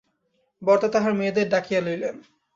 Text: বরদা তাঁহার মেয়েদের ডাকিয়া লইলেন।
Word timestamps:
বরদা 0.61 0.87
তাঁহার 0.93 1.13
মেয়েদের 1.13 1.47
ডাকিয়া 1.49 1.81
লইলেন। 1.81 2.15